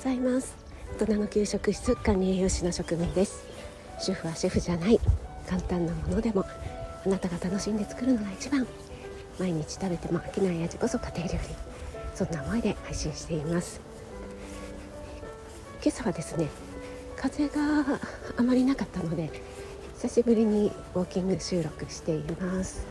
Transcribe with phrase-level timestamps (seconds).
[0.00, 0.56] ざいます。
[0.98, 3.44] 大人の給食室管理栄養士の職人です。
[4.00, 4.98] 主婦はシェフじゃない。
[5.46, 6.46] 簡単なものでも
[7.04, 8.66] あなたが楽しんで作るのが一番。
[9.38, 11.38] 毎日食べても飽きない味こそ家庭料理。
[12.14, 13.80] そんな思いで配信しています。
[15.82, 16.48] 今朝はですね
[17.16, 17.98] 風が
[18.36, 19.30] あまりなかったので
[19.94, 22.86] 久しぶりにウォーキング収録しています、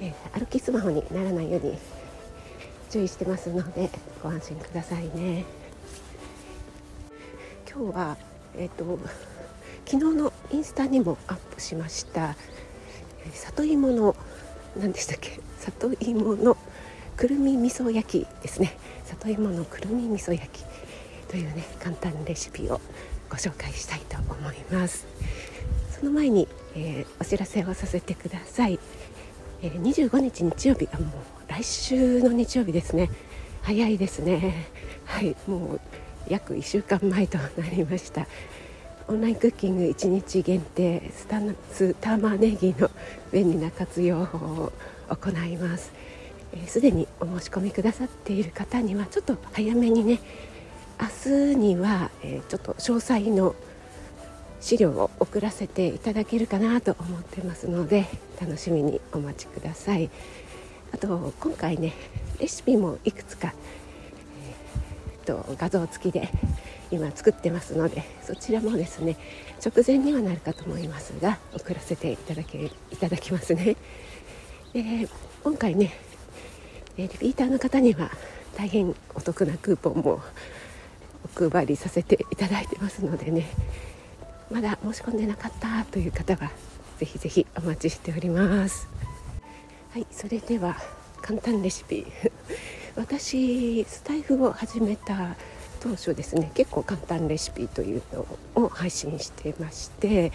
[0.00, 1.78] えー、歩きスマホにならないように
[2.90, 3.88] 注意してますので
[4.20, 5.61] ご安心くださいね。
[7.74, 8.16] 今日は
[8.54, 8.98] えっ、ー、と
[9.86, 12.36] 昨日のインスタにもアップしました
[13.32, 14.14] 里芋の
[14.78, 15.40] 何でしたっけ？
[15.58, 16.56] 里芋の
[17.16, 18.76] くるみ味噌焼きですね。
[19.04, 20.64] 里芋のくるみ味噌焼き
[21.28, 22.80] というね簡単レシピを
[23.30, 25.06] ご紹介したいと思います。
[25.98, 28.78] その前に、えー、お知らせをさせてください、
[29.62, 31.10] えー、25日日曜日あもう
[31.48, 33.08] 来週の日曜日ですね。
[33.62, 34.66] 早いですね。
[35.04, 35.80] はいもう
[36.28, 38.26] 約1週間前となりました。
[39.08, 41.40] オンラインクッキング1日限定スタ
[41.72, 42.90] ス玉ねぎの
[43.32, 44.72] 便利な活用法を
[45.08, 45.92] 行います。
[46.66, 50.20] すで、えー、にお申し込みくださっている方にはちょっと早めにね
[51.00, 53.54] 明日には、えー、ちょっと詳細の
[54.60, 58.06] 資料を送らせていただけるかなと思ってますので
[58.40, 60.08] 楽しみにお待ちください。
[60.92, 61.94] あと今回ね
[62.38, 63.54] レシピもいくつか、
[65.22, 66.28] と画像付きで
[66.90, 69.16] 今作ってますのでそちらもですね
[69.64, 73.76] 直前にはなるかと思いますが送らせていただけいただきますね。
[74.72, 75.08] で
[75.44, 75.92] 今回ね
[76.96, 78.10] リピーターの方には
[78.56, 80.20] 大変お得なクーポンも
[81.36, 83.48] お配りさせていただいてますのでね
[84.50, 86.50] まだ申し込んでなかったという方は
[86.98, 88.88] ぜひぜひお待ちしております
[89.90, 90.76] はいそれでは
[91.20, 92.06] 簡単レシピ
[92.96, 95.36] 私スタイフを始めた
[95.80, 100.32] 当初ですね結構簡単レシピというのを配信してまして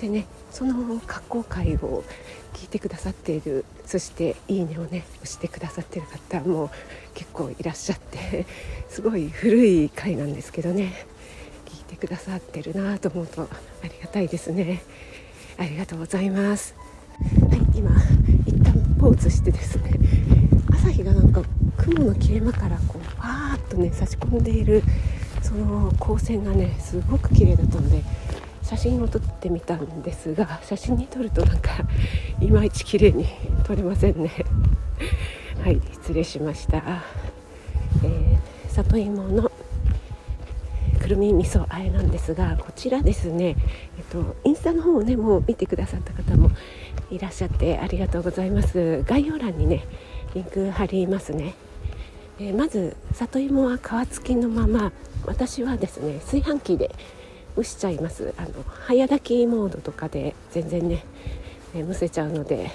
[0.00, 2.04] でねその加工会を
[2.52, 6.70] 聞いてくださっているそして「いいね」をね押してくださってる方も
[7.14, 8.46] 結構いらっしゃって
[8.88, 11.06] すごい古い回なんですけどね
[11.66, 13.48] 聞いてくださってるなと思うとあ
[13.84, 14.82] りがたいですね。
[15.56, 16.74] ありがとうございます。
[17.50, 17.90] はい今
[18.46, 19.92] 一旦ポーズしてですね
[20.72, 21.42] 朝日がなんか
[21.78, 24.82] 雲の切れ間からこうわーっとね差し込んでいる
[25.42, 28.02] その光線がねすごく綺麗だったので
[28.62, 31.72] 写真を撮ってみたんですが写真に撮るとなんか
[32.40, 33.26] いまいち綺麗に
[33.64, 34.30] 撮れませんね。
[35.62, 37.02] はい失礼しました、
[38.02, 39.50] えー、里芋の
[41.00, 43.56] くるみ味噌あえなんですがこちらですね、
[43.98, 46.50] えっと、インスタの方をねもう見てくださった方も
[47.10, 49.02] いらっしゃってありがとうございます。
[49.04, 49.84] 概要欄にね
[50.34, 51.54] リンク貼りますね、
[52.40, 54.92] えー、まず里芋は皮付きのまま
[55.26, 56.94] 私はですね炊飯器で
[57.56, 58.34] 蒸しちゃいます。
[58.36, 58.48] あの
[58.86, 61.04] 早炊きモードとかで全然ね、
[61.74, 62.70] え蒸せちゃうので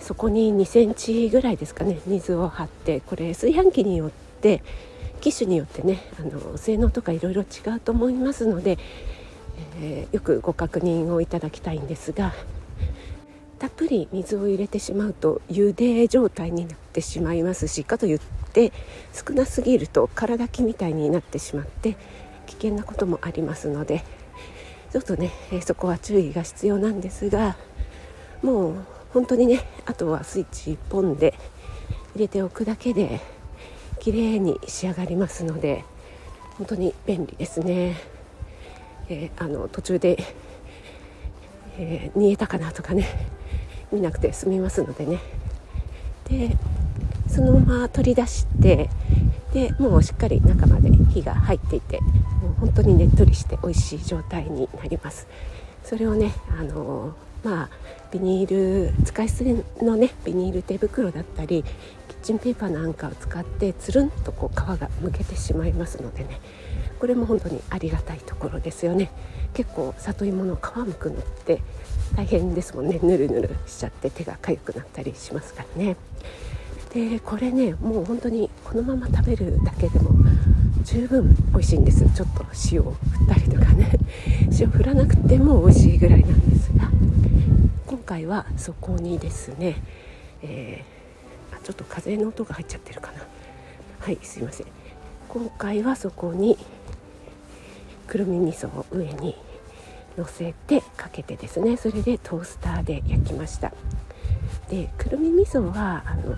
[0.00, 4.62] そこに2センチぐらいですかね水を張ってこれ炊飯器によって
[5.20, 8.78] 機種によってねあの性能とかいろいろ違うと思いますので、
[9.80, 12.34] えー、よくご確認をいただきたいんですが
[13.76, 18.18] ぷり水を入れてしまうと茹で状態になってしまいますしかといっ
[18.52, 18.72] て
[19.12, 21.96] 少なすぎると空炊きみたいになってしまって
[22.46, 24.04] 危険なこともありますので
[24.92, 27.56] ちょっとね、えそこは注意が必要なんですが
[28.42, 28.74] もう
[29.12, 31.34] 本当にねあとはスイッチ1本で
[32.14, 33.20] 入れておくだけで
[34.00, 35.84] 綺麗に仕上がりますので
[36.56, 37.96] 本当に便利ですね、
[39.08, 40.16] えー、あの途中で、
[41.78, 43.35] えー、煮えたかなとかね
[43.92, 45.20] 見なくて済みますのでね。
[46.28, 46.56] で
[47.28, 48.88] そのまま取り出して
[49.52, 55.26] でもうしっかり中まで火が入っていてもう本当にねっとりして美味しい状態になります。
[55.84, 57.14] それをねあの
[57.44, 57.68] まあ
[58.10, 66.40] ビニール使い捨てのねビニール手袋だったりキッチンペーパーなんかを使ってつるんとこう皮がむけてしまいますのでね。
[66.98, 69.10] これも本当にありがたいところですよね。
[69.52, 71.60] 結構里芋の皮むくのって
[72.16, 72.98] 大変ですもんね。
[73.02, 75.96] ぬるぬるしちゃって手が痒くなったりしますからね。
[76.94, 80.12] でこれねもう本当にこのまま食べるだけでも
[80.82, 82.08] 十分美味しいんです。
[82.14, 83.90] ちょっと塩を振ったりとかね。
[84.58, 86.88] 塩振らなくても美味しいぐらいなんですが
[87.86, 89.76] 今回はそこにですね、
[90.42, 93.18] えー、あちょっと風の音が入っちゃってるかな。
[94.00, 94.66] はいすいません。
[95.28, 96.56] 今回はそこに
[98.06, 99.36] くるみ味噌を上に
[100.16, 103.72] 乗せてかけてですねそれでトースターで焼きました。
[104.70, 106.34] でくるみ味噌はあの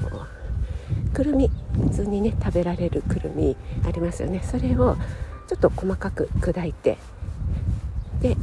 [1.12, 4.42] くるみ普通にね食べられるくるみありますよね。
[4.42, 4.96] それを
[5.48, 6.98] ちょっと細かく砕いて
[8.20, 8.36] で、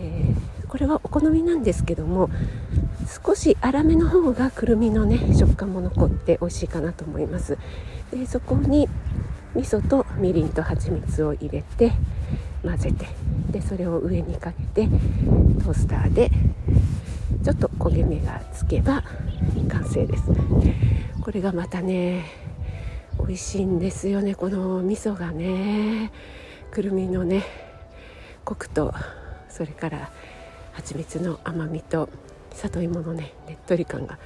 [0.00, 2.30] えー、これはお好みなんですけども
[3.24, 7.58] 少し粗めの方がくるみのね食感も残って美味しいかなと思います。
[8.10, 8.88] でそこに
[9.54, 11.92] 味噌とみりんと蜂蜜を入れて
[12.62, 13.06] 混ぜて
[13.50, 14.88] でそれを上にかけて
[15.64, 16.30] トースターで
[17.44, 19.02] ちょっと焦げ目がつけば
[19.68, 20.24] 完成です。
[21.20, 22.24] これがまたね
[23.18, 26.10] 美味しいんですよねこの味噌がね。
[26.70, 27.44] くるみのね
[28.44, 28.94] コクと
[29.48, 30.10] それから
[30.72, 32.08] 蜂蜜の甘みと
[32.54, 34.18] 里芋のねねっとり感が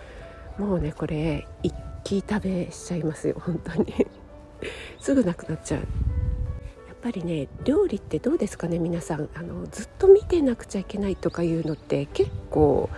[0.59, 1.75] もうねこれ一
[2.05, 4.07] 気食べしちゃいますよ本当に。
[5.01, 6.06] すぐなくなっちゃう。
[7.07, 9.29] ぱりね料理ってどうですかね皆さん。
[9.35, 12.91] あのずっと見てなくちゃいけないとかいうのって結構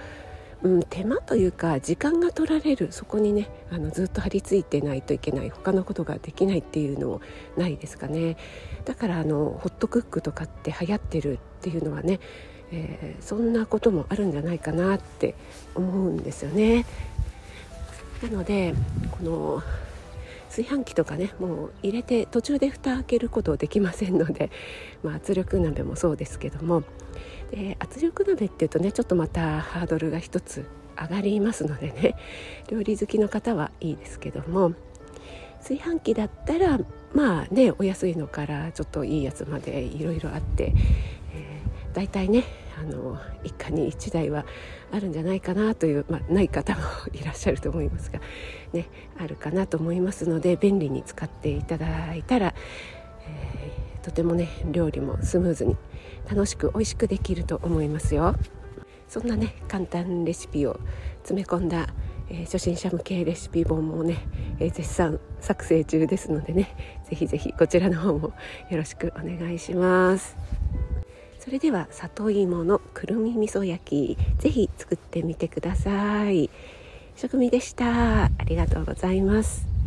[0.60, 2.88] うん、手間というか時間が取られる。
[2.90, 5.50] そこにねあのずっと張り付いてないといけない。
[5.50, 7.20] 他のことができないっていうのも
[7.56, 8.36] ないですかね。
[8.84, 12.18] だからあのホットクックとかって流行ってるっていうのはね、
[12.72, 15.36] えー、そんなこともあるんじゃないかなって
[15.76, 16.86] 思うんですよね。
[18.22, 18.74] なので
[19.12, 19.62] この
[20.48, 24.50] 炊飯器とかねもう入れて途中で蓋開けることできませんので、
[25.02, 26.82] まあ、圧力鍋もそうですけども。
[27.50, 30.66] で圧力鍋っていうとねちょっとまたハードルが一つ
[31.00, 32.14] 上がりますのでね。
[32.70, 34.72] 料理好きの方はいいですけども。
[35.60, 36.78] 炊飯器だったら
[37.12, 40.72] まあねお安いのからちょっといいやつまでいろいろあって、
[41.34, 42.44] えー、大体ね
[42.80, 44.46] あの一家に1台は
[44.92, 46.80] あるんじゃないかなという、まあ、ない方も
[47.12, 48.20] いらっしゃると思いますが、
[48.72, 48.88] ね、
[49.18, 52.54] あるかなと思いますので便利に使っていただいたら、
[53.26, 55.76] えー、とてもね料理もスムーズに
[56.30, 58.36] 楽しく美味しくできると思いますよ。
[59.08, 60.78] そんなね簡単レシピを
[61.18, 61.88] 詰め込んだ、
[62.28, 64.18] えー、初心者向けレシピ本もね、
[64.60, 68.34] えー、絶賛作成中ですのでねぜひぜひこちらの方も
[68.70, 70.57] よろしくお願いします。
[71.48, 76.50] それでは里芋のくるみ味噌焼きぜひ作ってみてください。
[77.16, 78.24] 食味でした。
[78.24, 79.77] ありがとうございます。